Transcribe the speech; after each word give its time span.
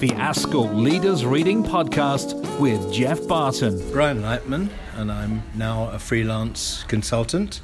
the 0.00 0.08
ASCL 0.08 0.82
Leaders 0.82 1.26
Reading 1.26 1.62
Podcast 1.62 2.58
with 2.58 2.90
Geoff 2.90 3.28
Barton. 3.28 3.78
Brian 3.92 4.22
Lightman, 4.22 4.70
and 4.94 5.12
I'm 5.12 5.42
now 5.54 5.90
a 5.90 5.98
freelance 5.98 6.84
consultant 6.84 7.60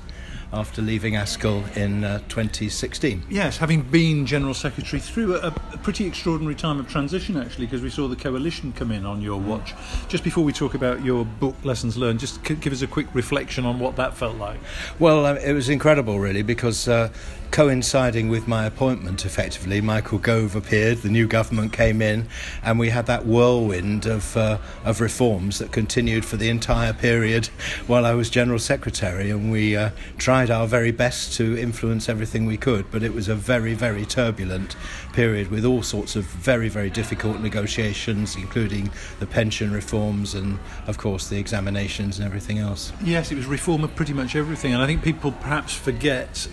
after 0.53 0.83
leaving 0.83 1.15
ASCL 1.15 1.77
in 1.77 2.05
uh, 2.05 2.19
2016. 2.29 3.25
Yes, 3.29 3.59
having 3.59 3.83
been 3.83 4.27
General 4.27 4.55
Secretary 4.55 5.01
through 5.01 5.37
a, 5.37 5.49
a 5.49 5.79
pretty 5.79 6.07
extraordinary 6.07 6.55
time 6.55 6.79
of 6.79 6.89
transition, 6.89 7.37
actually, 7.37 7.67
because 7.67 7.83
we 7.83 7.91
saw 7.91 8.09
the 8.09 8.17
coalition 8.17 8.73
come 8.73 8.91
in 8.91 9.05
on 9.05 9.21
your 9.21 9.41
watch. 9.41 9.75
Just 10.09 10.25
before 10.25 10.45
we 10.45 10.53
talk 10.53 10.75
about 10.75 11.05
your 11.05 11.25
book, 11.25 11.55
Lessons 11.65 11.97
Learned, 11.97 12.21
just 12.21 12.43
give 12.43 12.73
us 12.73 12.83
a 12.83 12.87
quick 12.87 13.07
reflection 13.15 13.65
on 13.65 13.79
what 13.79 13.97
that 13.97 14.15
felt 14.15 14.37
like. 14.37 14.59
Well, 14.99 15.27
uh, 15.27 15.35
it 15.35 15.53
was 15.53 15.69
incredible, 15.69 16.19
really, 16.19 16.43
because 16.43 16.89
uh, 16.89 17.11
coinciding 17.51 18.29
with 18.29 18.47
my 18.47 18.67
appointment, 18.67 19.25
effectively, 19.25 19.81
Michael 19.81 20.19
Gove 20.19 20.55
appeared, 20.57 20.99
the 20.99 21.09
new 21.09 21.27
government 21.27 21.73
came 21.73 22.03
in, 22.03 22.29
and 22.63 22.79
we 22.79 22.91
had 22.91 23.07
that 23.07 23.25
whirlwind 23.25 24.07
of, 24.07 24.37
uh, 24.37 24.59
of 24.85 25.01
reforms 25.01 25.59
that 25.59 25.73
continued 25.73 26.25
for 26.25 26.37
the 26.37 26.49
entire 26.49 26.93
period 26.93 27.47
while 27.87 28.05
I 28.05 28.15
was 28.15 28.31
General 28.31 28.59
Secretary, 28.59 29.31
and 29.31 29.51
we 29.51 29.77
uh, 29.77 29.91
tried 30.37 30.51
our 30.51 30.67
very 30.67 30.91
best 30.91 31.33
to 31.33 31.57
influence 31.57 32.11
everything 32.11 32.45
we 32.45 32.59
could, 32.59 32.91
but 32.91 33.03
it 33.03 33.15
was 33.15 33.27
a 33.27 33.35
very, 33.35 33.73
very 33.73 34.05
turbulent 34.05 34.77
period 35.15 35.51
with 35.51 35.65
all 35.65 35.83
sorts 35.83 36.15
of 36.15 36.25
very, 36.25 36.69
very 36.69 36.91
difficult 36.91 37.41
negotiations, 37.41 38.37
including 38.37 38.91
the 39.19 39.27
pension 39.27 39.73
reforms 39.73 40.35
and, 40.35 40.59
of 40.87 40.99
course, 40.99 41.29
the 41.29 41.39
examinations 41.39 42.19
and 42.19 42.27
everything 42.27 42.59
else. 42.59 42.93
Yes, 43.03 43.33
it 43.33 43.37
was 43.37 43.47
reform 43.47 43.83
of 43.83 43.95
pretty 43.97 44.13
much 44.13 44.37
everything, 44.37 44.75
and 44.75 44.83
I 44.83 44.87
think 44.87 45.03
people 45.03 45.33
perhaps 45.33 45.73
forget 45.73 46.47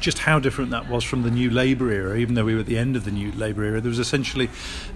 just 0.00 0.18
how 0.18 0.38
different 0.38 0.70
that 0.70 0.88
was 0.88 1.04
from 1.04 1.22
the 1.22 1.30
new 1.30 1.50
Labour 1.50 1.90
era, 1.90 2.16
even 2.16 2.34
though 2.34 2.44
we 2.44 2.54
were 2.54 2.60
at 2.60 2.66
the 2.66 2.78
end 2.78 2.96
of 2.96 3.04
the 3.04 3.10
new 3.10 3.32
Labour 3.32 3.64
era, 3.64 3.80
there 3.80 3.88
was 3.88 3.98
essentially 3.98 4.48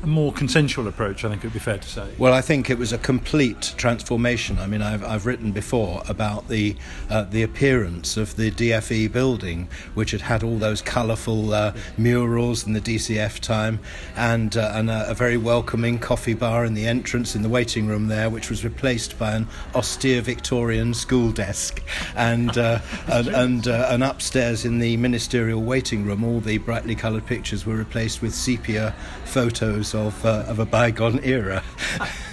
a 0.03 0.07
more 0.07 0.33
consensual 0.33 0.87
approach, 0.87 1.25
I 1.25 1.29
think 1.29 1.43
it 1.43 1.49
would 1.49 1.53
be 1.53 1.59
fair 1.59 1.79
to 1.79 1.89
say. 1.89 2.09
Well, 2.19 2.33
I 2.33 2.41
think 2.41 2.71
it 2.71 2.79
was 2.79 2.93
a 2.93 2.99
complete 2.99 3.75
transformation. 3.77 4.59
I 4.59 4.67
mean, 4.67 4.83
I've, 4.83 5.05
I've 5.05 5.27
written 5.27 5.53
before 5.53 6.03
about 6.09 6.49
the, 6.49 6.77
uh, 7.11 7.25
the 7.25 7.43
appearance 7.43 8.17
of 8.17 8.37
the 8.37 8.51
DFE 8.51 9.11
building, 9.11 9.69
which 9.95 10.13
had 10.13 10.21
had 10.21 10.43
all 10.43 10.57
those 10.57 10.83
colourful 10.83 11.53
uh, 11.53 11.75
murals 11.97 12.67
in 12.67 12.73
the 12.73 12.81
DCF 12.81 13.41
time, 13.41 13.81
and, 14.17 14.57
uh, 14.57 14.73
and 14.75 14.91
a, 14.91 15.11
a, 15.11 15.15
very 15.15 15.37
welcoming 15.37 15.99
coffee 15.99 16.35
bar 16.35 16.65
in 16.65 16.75
the 16.75 16.87
entrance 16.87 17.35
in 17.35 17.43
the 17.43 17.49
waiting 17.49 17.87
room 17.87 18.09
there, 18.09 18.31
which 18.31 18.51
was 18.51 18.65
replaced 18.65 19.19
by 19.19 19.33
an 19.33 19.47
austere 19.75 20.21
Victorian 20.21 20.95
school 20.95 21.31
desk, 21.33 21.83
and, 22.17 22.57
uh, 22.57 22.79
and, 23.09 23.29
and, 23.29 23.69
uh, 23.69 23.89
and 23.91 24.03
upstairs 24.05 24.65
in 24.65 24.79
the 24.79 24.92
ministerial 24.97 25.63
waiting 25.63 26.05
room, 26.05 26.25
all 26.25 26.41
the 26.41 26.59
brightly 26.59 26.95
coloured 26.95 27.27
pictures 27.27 27.67
were 27.67 27.77
replaced 27.77 28.23
with 28.23 28.35
sepia 28.35 28.95
photos 29.25 29.95
of, 29.95 30.25
uh, 30.25 30.45
of 30.47 30.59
a 30.59 30.67
bygone 30.67 31.21
era. 31.23 31.63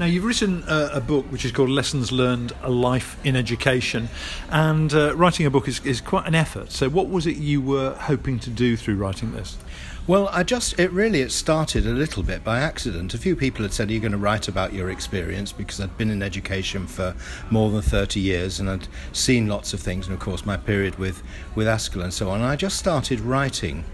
Now, 0.00 0.06
you've 0.06 0.24
written 0.24 0.62
uh, 0.62 0.88
a 0.94 1.00
book 1.02 1.26
which 1.26 1.44
is 1.44 1.52
called 1.52 1.68
Lessons 1.68 2.10
Learned 2.10 2.54
A 2.62 2.70
Life 2.70 3.18
in 3.22 3.36
Education, 3.36 4.08
and 4.48 4.94
uh, 4.94 5.14
writing 5.14 5.44
a 5.44 5.50
book 5.50 5.68
is, 5.68 5.84
is 5.84 6.00
quite 6.00 6.26
an 6.26 6.34
effort. 6.34 6.72
So, 6.72 6.88
what 6.88 7.10
was 7.10 7.26
it 7.26 7.36
you 7.36 7.60
were 7.60 7.92
hoping 7.92 8.38
to 8.38 8.48
do 8.48 8.78
through 8.78 8.96
writing 8.96 9.32
this? 9.32 9.58
Well, 10.06 10.30
I 10.32 10.42
just, 10.42 10.80
it 10.80 10.90
really, 10.90 11.20
it 11.20 11.30
started 11.32 11.86
a 11.86 11.90
little 11.90 12.22
bit 12.22 12.42
by 12.42 12.60
accident. 12.60 13.12
A 13.12 13.18
few 13.18 13.36
people 13.36 13.62
had 13.62 13.74
said, 13.74 13.90
Are 13.90 13.92
you 13.92 14.00
going 14.00 14.12
to 14.12 14.16
write 14.16 14.48
about 14.48 14.72
your 14.72 14.88
experience? 14.88 15.52
Because 15.52 15.78
I'd 15.78 15.98
been 15.98 16.08
in 16.08 16.22
education 16.22 16.86
for 16.86 17.14
more 17.50 17.70
than 17.70 17.82
30 17.82 18.20
years 18.20 18.58
and 18.58 18.70
I'd 18.70 18.88
seen 19.12 19.48
lots 19.48 19.74
of 19.74 19.80
things, 19.80 20.06
and 20.06 20.14
of 20.14 20.20
course, 20.20 20.46
my 20.46 20.56
period 20.56 20.98
with, 20.98 21.22
with 21.54 21.66
ASCL 21.66 22.04
and 22.04 22.14
so 22.14 22.30
on. 22.30 22.40
And 22.40 22.48
I 22.48 22.56
just 22.56 22.78
started 22.78 23.20
writing. 23.20 23.84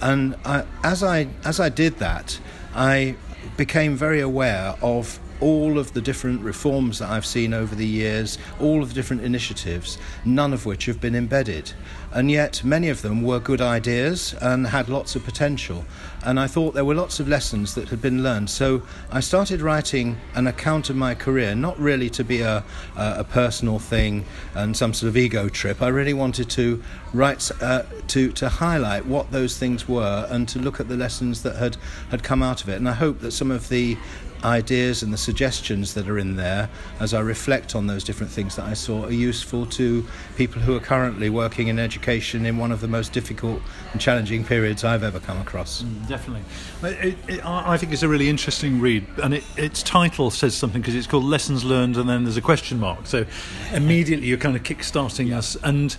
And 0.00 0.34
I, 0.44 0.64
as, 0.82 1.04
I, 1.04 1.28
as 1.44 1.60
I 1.60 1.68
did 1.68 1.98
that, 1.98 2.40
I 2.74 3.14
became 3.56 3.94
very 3.94 4.20
aware 4.20 4.74
of 4.82 5.20
all 5.42 5.78
of 5.78 5.92
the 5.92 6.00
different 6.00 6.40
reforms 6.40 7.00
that 7.00 7.10
I've 7.10 7.26
seen 7.26 7.52
over 7.52 7.74
the 7.74 7.86
years, 7.86 8.38
all 8.60 8.82
of 8.82 8.88
the 8.88 8.94
different 8.94 9.22
initiatives, 9.22 9.98
none 10.24 10.52
of 10.52 10.64
which 10.64 10.86
have 10.86 11.00
been 11.00 11.14
embedded. 11.14 11.72
And 12.12 12.30
yet, 12.30 12.62
many 12.62 12.88
of 12.88 13.02
them 13.02 13.22
were 13.22 13.40
good 13.40 13.60
ideas 13.60 14.34
and 14.40 14.66
had 14.66 14.88
lots 14.88 15.16
of 15.16 15.24
potential. 15.24 15.84
And 16.24 16.38
I 16.38 16.46
thought 16.46 16.74
there 16.74 16.84
were 16.84 16.94
lots 16.94 17.18
of 17.20 17.26
lessons 17.26 17.74
that 17.74 17.88
had 17.88 18.00
been 18.00 18.22
learned. 18.22 18.50
So 18.50 18.82
I 19.10 19.20
started 19.20 19.60
writing 19.60 20.18
an 20.34 20.46
account 20.46 20.90
of 20.90 20.96
my 20.96 21.14
career, 21.14 21.54
not 21.54 21.78
really 21.78 22.10
to 22.10 22.22
be 22.22 22.42
a, 22.42 22.62
a 22.96 23.24
personal 23.24 23.78
thing 23.78 24.24
and 24.54 24.76
some 24.76 24.94
sort 24.94 25.08
of 25.08 25.16
ego 25.16 25.48
trip. 25.48 25.82
I 25.82 25.88
really 25.88 26.14
wanted 26.14 26.50
to 26.50 26.82
write 27.12 27.50
uh, 27.60 27.82
to, 28.08 28.30
to 28.32 28.48
highlight 28.48 29.06
what 29.06 29.30
those 29.32 29.58
things 29.58 29.88
were 29.88 30.26
and 30.30 30.48
to 30.50 30.58
look 30.58 30.80
at 30.80 30.88
the 30.88 30.96
lessons 30.96 31.42
that 31.42 31.56
had, 31.56 31.76
had 32.10 32.22
come 32.22 32.42
out 32.42 32.62
of 32.62 32.68
it. 32.68 32.76
And 32.76 32.88
I 32.88 32.92
hope 32.92 33.20
that 33.20 33.32
some 33.32 33.50
of 33.50 33.68
the 33.68 33.96
ideas 34.44 35.02
and 35.02 35.12
the 35.12 35.18
suggestions 35.18 35.94
that 35.94 36.08
are 36.08 36.18
in 36.18 36.36
there 36.36 36.68
as 37.00 37.14
I 37.14 37.20
reflect 37.20 37.74
on 37.74 37.86
those 37.86 38.04
different 38.04 38.32
things 38.32 38.56
that 38.56 38.66
I 38.66 38.74
saw 38.74 39.04
are 39.04 39.12
useful 39.12 39.66
to 39.66 40.06
people 40.36 40.60
who 40.60 40.74
are 40.74 40.80
currently 40.80 41.30
working 41.30 41.68
in 41.68 41.78
education 41.78 42.46
in 42.46 42.58
one 42.58 42.72
of 42.72 42.80
the 42.80 42.88
most 42.88 43.12
difficult 43.12 43.60
and 43.92 44.00
challenging 44.00 44.44
periods 44.44 44.84
I've 44.84 45.02
ever 45.02 45.20
come 45.20 45.40
across. 45.40 45.82
Mm, 45.82 46.08
definitely. 46.08 46.42
It, 46.82 47.16
it, 47.28 47.44
I 47.44 47.76
think 47.76 47.92
it's 47.92 48.02
a 48.02 48.08
really 48.08 48.28
interesting 48.28 48.80
read, 48.80 49.06
and 49.22 49.34
it, 49.34 49.44
its 49.56 49.82
title 49.82 50.30
says 50.30 50.56
something 50.56 50.80
because 50.80 50.94
it's 50.94 51.06
called 51.06 51.24
Lessons 51.24 51.64
Learned, 51.64 51.96
and 51.96 52.08
then 52.08 52.24
there's 52.24 52.36
a 52.36 52.42
question 52.42 52.78
mark. 52.78 53.06
So 53.06 53.26
immediately 53.72 54.26
you're 54.26 54.38
kind 54.38 54.56
of 54.56 54.64
kick-starting 54.64 55.28
yeah. 55.28 55.38
us. 55.38 55.56
And 55.62 55.96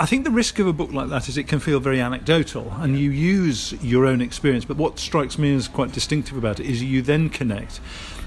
I 0.00 0.06
think 0.06 0.24
the 0.24 0.30
risk 0.30 0.58
of 0.58 0.66
a 0.66 0.72
book 0.72 0.94
like 0.94 1.10
that 1.10 1.28
is 1.28 1.36
it 1.36 1.46
can 1.46 1.60
feel 1.60 1.78
very 1.78 2.00
anecdotal 2.00 2.72
and 2.78 2.98
you 2.98 3.10
use 3.10 3.74
your 3.82 4.06
own 4.06 4.22
experience. 4.22 4.64
But 4.64 4.78
what 4.78 4.98
strikes 4.98 5.36
me 5.36 5.54
as 5.54 5.68
quite 5.68 5.92
distinctive 5.92 6.38
about 6.38 6.58
it 6.58 6.64
is 6.64 6.82
you 6.82 7.02
then 7.02 7.28
connect 7.28 7.80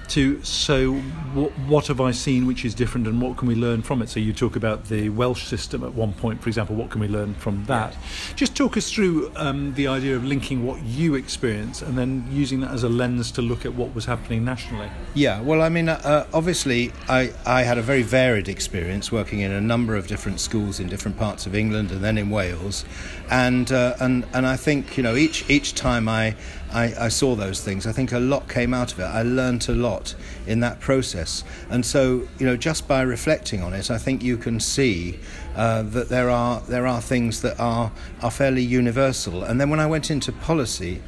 to 0.10 0.44
so 0.44 0.94
what, 1.34 1.52
what, 1.68 1.88
have 1.88 2.00
I 2.02 2.12
seen 2.12 2.46
which 2.46 2.66
is 2.66 2.74
different 2.74 3.08
and 3.08 3.22
what 3.22 3.38
can 3.38 3.48
we 3.48 3.56
learn 3.56 3.82
from 3.82 4.02
it? 4.02 4.10
So 4.10 4.20
you 4.20 4.34
talk 4.34 4.56
about 4.56 4.86
the 4.86 5.10
Welsh 5.10 5.46
system 5.46 5.84
at 5.84 5.94
one 5.94 6.14
point, 6.14 6.42
for 6.42 6.50
example. 6.50 6.76
What 6.76 6.90
can 6.90 7.02
we 7.02 7.08
learn 7.08 7.34
from 7.36 7.66
that? 7.66 7.96
Just 8.36 8.56
talk 8.56 8.78
us 8.78 8.92
through 8.92 9.32
um, 9.36 9.74
the 9.74 9.88
idea 9.88 10.16
of 10.16 10.24
linking 10.24 10.66
what 10.66 10.82
you 10.84 11.16
experience 11.16 11.82
and 11.82 11.98
then 11.98 12.28
using 12.32 12.60
that 12.62 12.72
as 12.72 12.84
a 12.84 12.90
lens 12.90 13.32
to 13.32 13.42
look 13.42 13.66
at 13.66 13.74
what 13.74 13.94
was 13.96 14.06
happening 14.06 14.46
nationally. 14.46 14.90
Yeah, 15.14 15.42
well, 15.42 15.62
I 15.62 15.70
mean, 15.70 15.90
uh, 15.90 16.28
obviously, 16.34 16.92
I, 17.08 17.34
I 17.46 17.64
had 17.64 17.78
a 17.78 17.82
very 17.82 18.04
varied 18.04 18.50
experience 18.50 19.12
working 19.12 19.40
in 19.40 19.52
a 19.52 19.62
number 19.62 19.96
of 19.96 20.08
different 20.08 20.40
schools 20.40 20.80
in 20.80 20.88
different 20.88 21.18
parts 21.18 21.46
of 21.46 21.56
England 21.56 21.92
and 21.92 22.04
then 22.04 22.18
in 22.18 22.30
Wales, 22.30 22.86
and 23.30 23.72
uh, 23.72 23.96
and 24.00 24.26
and 24.34 24.46
I 24.46 24.56
think 24.56 24.98
you 24.98 25.04
know 25.04 25.16
each 25.16 25.50
each 25.50 25.76
time 25.76 26.08
I 26.08 26.36
I, 26.74 27.06
I, 27.06 27.10
saw 27.10 27.36
those 27.36 27.62
things. 27.62 27.86
I 27.86 27.92
think 27.92 28.12
a 28.12 28.20
lot 28.20 28.50
came 28.50 28.74
out 28.74 28.94
of 28.94 29.00
it. 29.00 29.04
I 29.04 29.22
learnt 29.22 29.70
a 29.70 29.74
lot 29.74 29.93
in 30.48 30.60
that 30.62 30.80
process. 30.80 31.44
And 31.70 31.86
so, 31.86 32.28
you 32.40 32.46
know, 32.46 32.58
just 32.58 32.88
by 32.88 33.02
reflecting 33.02 33.62
on 33.62 33.74
it, 33.74 33.92
I 33.92 33.98
think 33.98 34.24
you 34.24 34.38
can 34.38 34.60
see 34.60 35.20
uh, 35.56 35.84
that 35.84 36.10
there 36.10 36.30
are 36.30 36.62
there 36.62 36.88
are 36.88 37.02
things 37.02 37.42
that 37.42 37.60
are 37.60 37.92
are 38.22 38.32
fairly 38.32 38.64
universal. 38.64 39.44
And 39.44 39.60
then 39.60 39.70
when 39.70 39.80
I 39.80 39.88
went 39.88 40.10
into 40.10 40.32
policy, 40.32 41.02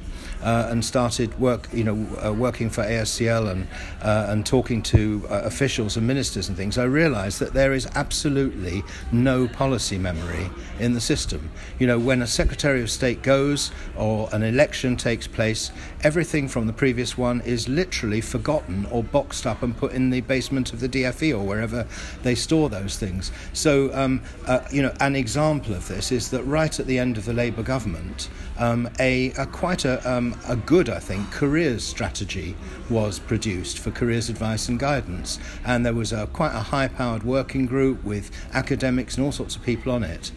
uh, 0.45 0.67
and 0.69 0.85
started 0.85 1.37
work, 1.39 1.67
you 1.73 1.83
know, 1.83 2.07
uh, 2.23 2.31
working 2.31 2.69
for 2.69 2.83
ASCL 2.83 3.51
and 3.51 3.67
uh, 4.01 4.27
and 4.29 4.45
talking 4.45 4.81
to 4.83 5.25
uh, 5.29 5.41
officials 5.43 5.97
and 5.97 6.05
ministers 6.05 6.47
and 6.47 6.55
things, 6.55 6.77
I 6.77 6.83
realised 6.83 7.39
that 7.39 7.53
there 7.53 7.73
is 7.73 7.87
absolutely 7.95 8.83
no 9.11 9.47
policy 9.47 9.97
memory 9.97 10.49
in 10.79 10.93
the 10.93 11.01
system. 11.01 11.49
You 11.79 11.87
know, 11.87 11.97
when 11.97 12.21
a 12.21 12.27
Secretary 12.27 12.81
of 12.81 12.91
State 12.91 13.23
goes 13.23 13.71
or 13.97 14.29
an 14.31 14.43
election 14.43 14.95
takes 14.95 15.25
place, 15.25 15.71
everything 16.03 16.47
from 16.47 16.67
the 16.67 16.73
previous 16.73 17.17
one 17.17 17.41
is 17.41 17.67
literally 17.67 18.21
forgotten 18.21 18.85
or 18.91 19.03
boxed 19.03 19.47
up 19.47 19.63
and 19.63 19.75
put 19.75 19.93
in 19.93 20.11
the 20.11 20.21
basement 20.21 20.71
of 20.71 20.79
the 20.79 20.89
DFE 20.89 21.31
or 21.31 21.43
wherever 21.43 21.87
they 22.21 22.35
store 22.35 22.69
those 22.69 22.97
things. 22.97 23.31
So, 23.53 23.91
um, 23.95 24.21
uh, 24.45 24.59
you 24.71 24.83
know, 24.83 24.93
an 24.99 25.15
example 25.15 25.73
of 25.73 25.87
this 25.87 26.11
is 26.11 26.29
that 26.29 26.43
right 26.43 26.79
at 26.79 26.85
the 26.85 26.99
end 26.99 27.17
of 27.17 27.25
the 27.25 27.33
Labour 27.33 27.63
government, 27.63 28.29
um, 28.57 28.89
a, 28.99 29.31
a, 29.31 29.45
quite 29.45 29.85
a, 29.85 30.09
um, 30.09 30.37
a 30.47 30.55
good, 30.55 30.89
I 30.89 30.99
think, 30.99 31.31
careers 31.31 31.83
strategy 31.83 32.55
was 32.89 33.19
produced 33.19 33.79
for 33.79 33.91
careers 33.91 34.29
advice 34.29 34.69
and 34.69 34.79
guidance. 34.79 35.39
And 35.65 35.85
there 35.85 35.93
was 35.93 36.13
a, 36.13 36.27
quite 36.27 36.53
a 36.53 36.59
high 36.59 36.87
powered 36.87 37.23
working 37.23 37.65
group 37.65 38.03
with 38.03 38.31
academics 38.53 39.17
and 39.17 39.25
all 39.25 39.31
sorts 39.31 39.55
of 39.55 39.63
people 39.63 39.91
on 39.91 40.03
it. 40.03 40.31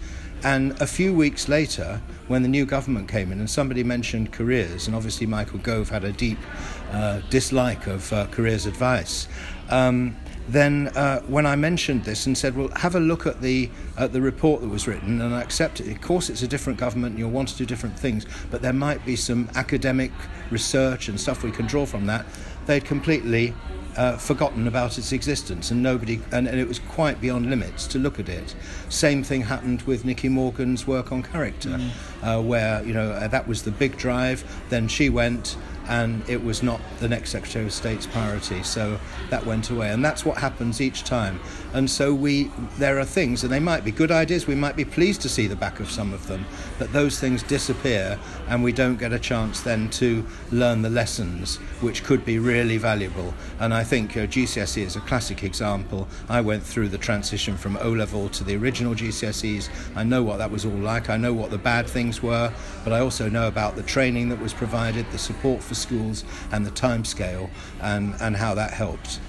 And 0.44 0.81
a 0.81 0.87
few 0.87 1.12
weeks 1.12 1.49
later, 1.49 2.00
when 2.29 2.43
the 2.43 2.49
new 2.49 2.65
government 2.65 3.09
came 3.09 3.32
in 3.32 3.41
and 3.41 3.50
somebody 3.50 3.82
mentioned 3.82 4.32
careers, 4.32 4.87
and 4.87 4.94
obviously 4.94 5.26
Michael 5.26 5.59
Gove 5.59 5.88
had 5.88 6.05
a 6.05 6.12
deep 6.12 6.38
uh, 6.93 7.20
dislike 7.29 7.88
of 7.88 8.12
uh, 8.12 8.26
careers 8.26 8.65
advice, 8.65 9.26
um, 9.69 10.17
then 10.49 10.89
uh, 10.89 11.21
when 11.23 11.45
I 11.45 11.56
mentioned 11.56 12.05
this 12.05 12.27
and 12.27 12.37
said, 12.37 12.56
well, 12.56 12.69
have 12.77 12.95
a 12.95 13.00
look 13.00 13.27
at 13.27 13.41
the, 13.43 13.69
at 13.99 14.12
the 14.12 14.21
report 14.21 14.62
that 14.62 14.69
was 14.69 14.89
written 14.89 15.21
and 15.21 15.35
I 15.35 15.43
accept 15.43 15.81
it. 15.81 15.91
Of 15.91 16.00
course, 16.00 16.31
it's 16.31 16.43
a 16.43 16.49
different 16.49 16.79
government 16.79 17.12
and 17.12 17.19
you'll 17.19 17.31
want 17.31 17.49
to 17.50 17.56
do 17.56 17.67
different 17.67 17.99
things, 17.99 18.27
but 18.50 18.62
there 18.62 18.73
might 18.73 19.05
be 19.05 19.15
some 19.15 19.49
academic 19.55 20.11
research 20.50 21.09
and 21.09 21.21
stuff 21.21 21.43
we 21.43 21.50
can 21.50 21.67
draw 21.67 21.85
from 21.85 22.06
that. 22.06 22.25
They'd 22.67 22.85
completely 22.85 23.55
uh, 23.97 24.17
forgotten 24.17 24.69
about 24.69 24.97
its 24.97 25.12
existence 25.12 25.73
and 25.73 25.83
nobody 25.83 26.21
and, 26.31 26.47
and, 26.47 26.61
it 26.61 26.69
was 26.69 26.79
quite 26.79 27.21
beyond 27.21 27.51
limits 27.51 27.85
to 27.89 27.99
look 27.99 28.21
at 28.21 28.29
it 28.29 28.55
same 28.89 29.25
thing 29.25 29.41
happened 29.41 29.83
with 29.83 30.05
Nicky 30.05 30.29
Morgan's 30.29 30.87
work 30.87 31.11
on 31.11 31.21
character 31.21 31.71
mm. 31.71 31.91
uh, 32.23 32.41
where 32.41 32.81
you 32.85 32.94
know 32.94 33.11
uh, 33.11 33.27
that 33.27 33.49
was 33.49 33.65
the 33.65 33.73
big 33.73 33.97
drive 33.97 34.44
then 34.69 34.87
she 34.87 35.09
went 35.09 35.56
and 35.88 36.23
it 36.29 36.43
was 36.43 36.62
not 36.62 36.81
the 37.00 37.08
next 37.08 37.31
Secretary 37.31 37.64
of 37.64 37.73
State's 37.73 38.06
priority. 38.06 38.62
So 38.62 38.99
that 39.31 39.44
went 39.44 39.70
away, 39.70 39.90
and 39.90 40.05
that's 40.05 40.25
what 40.25 40.38
happens 40.38 40.81
each 40.81 41.05
time. 41.05 41.40
And 41.73 41.90
so 41.90 42.14
we, 42.14 42.50
there 42.79 42.99
are 42.99 43.05
things, 43.05 43.43
and 43.43 43.52
they 43.52 43.61
might 43.61 43.85
be 43.85 43.90
good 43.90 44.11
ideas. 44.11 44.46
We 44.46 44.55
might 44.55 44.76
be 44.76 44.85
pleased 44.85 45.23
to 45.23 45.29
see 45.29 45.46
the 45.46 45.56
back 45.56 45.81
of 45.81 45.90
some 45.90 46.12
of 46.12 46.26
them, 46.26 46.46
but 46.79 46.93
those 46.93 47.19
things 47.19 47.43
disappear, 47.43 48.19
and 48.49 48.62
we 48.62 48.73
don't 48.73 48.96
get 48.96 49.12
a 49.12 49.19
chance 49.19 49.61
then 49.61 49.88
to 49.90 50.25
learn 50.50 50.82
the 50.82 50.90
lessons, 50.90 51.56
which 51.81 52.05
could 52.05 52.25
be 52.25 52.38
really 52.38 52.76
valuable. 52.76 53.34
And 53.58 53.73
I 53.73 53.84
think 53.84 54.17
uh, 54.17 54.20
GCSE 54.20 54.82
is 54.82 54.96
a 54.96 55.00
classic 55.00 55.43
example. 55.43 56.06
I 56.29 56.41
went 56.41 56.62
through 56.62 56.88
the 56.88 56.99
transition 56.99 57.56
from 57.56 57.76
O 57.79 57.91
level 57.91 58.29
to 58.31 58.44
the 58.44 58.56
original 58.56 58.94
GCSEs. 58.94 59.69
I 59.96 60.05
know 60.05 60.23
what 60.23 60.38
that 60.38 60.50
was 60.50 60.64
all 60.64 60.73
like. 60.73 61.08
I 61.08 61.17
know 61.17 61.32
what 61.32 61.50
the 61.50 61.58
bad 61.58 61.87
things 61.87 62.23
were, 62.23 62.52
but 62.84 62.93
I 62.93 63.00
also 63.00 63.29
know 63.29 63.49
about 63.49 63.76
the 63.76 63.82
training 63.82 64.29
that 64.29 64.41
was 64.41 64.52
provided, 64.52 65.11
the 65.11 65.19
support 65.19 65.62
for 65.62 65.75
schools, 65.79 66.25
and 66.53 66.67
the 66.67 66.71
timescale, 66.71 67.49
and, 67.81 68.15
and 68.21 68.37
how 68.37 68.55
that 68.55 68.73
helps. 68.73 69.21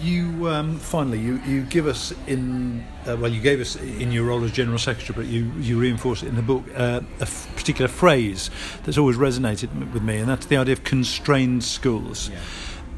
You 0.00 0.48
um, 0.48 0.78
finally, 0.78 1.18
you, 1.18 1.40
you 1.44 1.62
give 1.62 1.88
us 1.88 2.12
in 2.28 2.86
uh, 3.06 3.16
well, 3.16 3.32
you 3.32 3.40
gave 3.40 3.60
us 3.60 3.74
in 3.74 4.12
your 4.12 4.26
role 4.26 4.44
as 4.44 4.52
general 4.52 4.78
secretary, 4.78 5.16
but 5.16 5.26
you 5.26 5.50
you 5.58 5.76
reinforce 5.78 6.22
it 6.22 6.28
in 6.28 6.36
the 6.36 6.42
book 6.42 6.62
uh, 6.76 7.00
a 7.18 7.22
f- 7.22 7.50
particular 7.56 7.88
phrase 7.88 8.48
that's 8.84 8.96
always 8.96 9.16
resonated 9.16 9.92
with 9.92 10.02
me, 10.02 10.18
and 10.18 10.28
that's 10.28 10.46
the 10.46 10.56
idea 10.56 10.72
of 10.72 10.84
constrained 10.84 11.64
schools. 11.64 12.28
Yeah. 12.28 12.38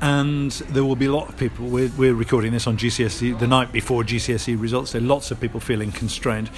And 0.03 0.51
there 0.51 0.85
will 0.85 0.97
be 0.97 1.07
a 1.07 1.13
lot 1.13 1.29
of 1.29 1.37
people. 1.37 1.67
We're, 1.67 1.91
we're 1.97 2.15
recording 2.15 2.53
this 2.53 2.67
on 2.67 2.79
GCSE 2.79 3.39
the 3.39 3.47
night 3.47 3.71
before 3.71 4.03
GCSE 4.03 4.59
results. 4.59 4.93
There 4.93 5.01
are 5.01 5.05
lots 5.05 5.31
of 5.31 5.39
people 5.41 5.61
feeling 5.61 5.93
constrained. 5.93 6.51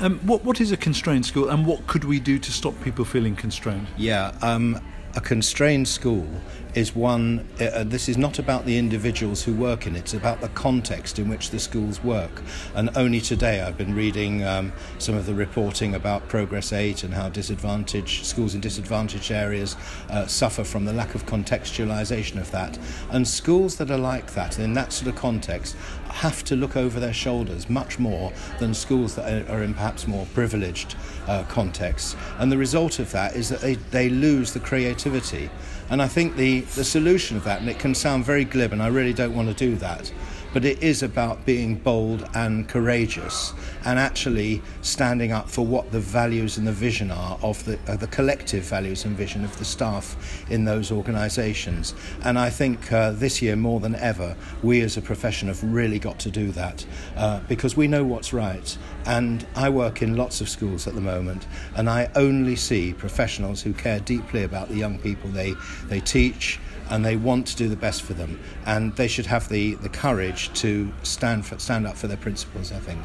Um, 0.00 0.18
what 0.20 0.44
what 0.44 0.60
is 0.60 0.70
a 0.70 0.76
constrained 0.76 1.24
school, 1.24 1.48
and 1.48 1.66
what 1.66 1.86
could 1.86 2.04
we 2.04 2.20
do 2.20 2.38
to 2.38 2.52
stop 2.52 2.74
people 2.82 3.04
feeling 3.06 3.36
constrained? 3.36 3.86
Yeah. 3.96 4.32
Um, 4.42 4.80
a 5.14 5.20
constrained 5.20 5.88
school 5.88 6.26
is 6.74 6.94
one, 6.94 7.48
uh, 7.60 7.64
uh, 7.64 7.84
this 7.84 8.08
is 8.08 8.16
not 8.16 8.38
about 8.38 8.66
the 8.66 8.78
individuals 8.78 9.42
who 9.42 9.54
work 9.54 9.86
in 9.86 9.96
it, 9.96 10.00
it's 10.00 10.14
about 10.14 10.40
the 10.40 10.48
context 10.50 11.18
in 11.18 11.28
which 11.28 11.50
the 11.50 11.58
schools 11.58 12.02
work. 12.02 12.42
And 12.74 12.90
only 12.96 13.20
today 13.20 13.60
I've 13.60 13.76
been 13.76 13.94
reading 13.94 14.44
um, 14.44 14.72
some 14.98 15.14
of 15.14 15.26
the 15.26 15.34
reporting 15.34 15.94
about 15.94 16.28
Progress 16.28 16.72
8 16.72 17.04
and 17.04 17.14
how 17.14 17.28
disadvantaged 17.28 18.24
schools 18.24 18.54
in 18.54 18.60
disadvantaged 18.60 19.30
areas 19.30 19.76
uh, 20.08 20.26
suffer 20.26 20.64
from 20.64 20.84
the 20.84 20.92
lack 20.92 21.14
of 21.14 21.26
contextualization 21.26 22.40
of 22.40 22.50
that. 22.52 22.78
And 23.10 23.26
schools 23.26 23.76
that 23.76 23.90
are 23.90 23.98
like 23.98 24.32
that, 24.34 24.58
in 24.58 24.72
that 24.74 24.92
sort 24.92 25.08
of 25.08 25.16
context, 25.16 25.76
have 26.08 26.42
to 26.44 26.56
look 26.56 26.76
over 26.76 26.98
their 26.98 27.12
shoulders 27.12 27.68
much 27.68 27.98
more 27.98 28.32
than 28.58 28.74
schools 28.74 29.14
that 29.16 29.48
are 29.48 29.62
in 29.62 29.74
perhaps 29.74 30.06
more 30.06 30.26
privileged 30.34 30.96
uh, 31.26 31.44
contexts. 31.44 32.16
And 32.38 32.50
the 32.50 32.58
result 32.58 32.98
of 32.98 33.12
that 33.12 33.36
is 33.36 33.48
that 33.50 33.60
they, 33.60 33.74
they 33.74 34.08
lose 34.08 34.52
the 34.52 34.60
creativity. 34.60 35.50
And 35.90 36.02
I 36.02 36.08
think 36.08 36.36
the, 36.36 36.60
the 36.60 36.84
solution 36.84 37.36
of 37.36 37.44
that, 37.44 37.60
and 37.60 37.68
it 37.70 37.78
can 37.78 37.94
sound 37.94 38.24
very 38.24 38.44
glib, 38.44 38.72
and 38.72 38.82
I 38.82 38.88
really 38.88 39.14
don't 39.14 39.34
want 39.34 39.48
to 39.48 39.54
do 39.54 39.76
that, 39.76 40.12
but 40.52 40.64
it 40.64 40.82
is 40.82 41.02
about 41.02 41.44
being 41.44 41.74
bold 41.74 42.28
and 42.34 42.68
courageous 42.68 43.52
and 43.84 43.98
actually 43.98 44.62
standing 44.82 45.32
up 45.32 45.48
for 45.48 45.64
what 45.64 45.90
the 45.92 46.00
values 46.00 46.58
and 46.58 46.66
the 46.66 46.72
vision 46.72 47.10
are 47.10 47.38
of 47.42 47.64
the, 47.64 47.78
uh, 47.86 47.96
the 47.96 48.06
collective 48.08 48.64
values 48.64 49.04
and 49.04 49.16
vision 49.16 49.44
of 49.44 49.56
the 49.58 49.64
staff 49.64 50.44
in 50.50 50.64
those 50.64 50.90
organisations. 50.90 51.94
And 52.22 52.38
I 52.38 52.50
think 52.50 52.92
uh, 52.92 53.12
this 53.12 53.42
year 53.42 53.56
more 53.56 53.80
than 53.80 53.94
ever, 53.96 54.36
we 54.62 54.80
as 54.80 54.96
a 54.96 55.02
profession 55.02 55.48
have 55.48 55.62
really 55.62 55.98
got 55.98 56.18
to 56.20 56.30
do 56.30 56.50
that 56.52 56.84
uh, 57.16 57.40
because 57.48 57.76
we 57.76 57.88
know 57.88 58.04
what's 58.04 58.32
right. 58.32 58.76
And 59.06 59.46
I 59.54 59.68
work 59.68 60.02
in 60.02 60.16
lots 60.16 60.40
of 60.40 60.48
schools 60.48 60.86
at 60.86 60.94
the 60.94 61.00
moment, 61.00 61.46
and 61.76 61.88
I 61.88 62.10
only 62.14 62.56
see 62.56 62.92
professionals 62.92 63.62
who 63.62 63.72
care 63.72 64.00
deeply 64.00 64.42
about 64.42 64.68
the 64.68 64.76
young 64.76 64.98
people 64.98 65.30
they, 65.30 65.54
they 65.86 66.00
teach 66.00 66.60
and 66.90 67.04
they 67.04 67.16
want 67.16 67.46
to 67.48 67.56
do 67.56 67.68
the 67.68 67.76
best 67.76 68.02
for 68.02 68.14
them. 68.14 68.40
And 68.66 68.94
they 68.96 69.08
should 69.08 69.26
have 69.26 69.48
the, 69.48 69.74
the 69.76 69.88
courage 69.88 70.52
to 70.60 70.92
stand, 71.02 71.46
for, 71.46 71.58
stand 71.58 71.86
up 71.86 71.96
for 71.96 72.06
their 72.06 72.16
principles, 72.16 72.72
I 72.72 72.78
think. 72.78 73.00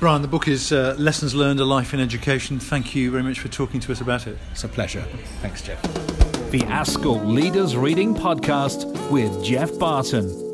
Brian, 0.00 0.22
the 0.22 0.28
book 0.28 0.46
is 0.46 0.72
uh, 0.72 0.94
Lessons 0.96 1.34
Learned 1.34 1.58
A 1.58 1.64
Life 1.64 1.92
in 1.92 1.98
Education. 1.98 2.60
Thank 2.60 2.94
you 2.94 3.10
very 3.10 3.24
much 3.24 3.40
for 3.40 3.48
talking 3.48 3.80
to 3.80 3.92
us 3.92 4.00
about 4.00 4.28
it. 4.28 4.38
It's 4.52 4.62
a 4.62 4.68
pleasure. 4.68 5.04
Thanks, 5.42 5.60
Geoff. 5.62 5.82
The 6.50 6.60
ASCL 6.60 7.26
Leaders 7.26 7.76
Reading 7.76 8.14
Podcast 8.14 9.10
with 9.10 9.44
Geoff 9.44 9.76
Barton. 9.78 10.47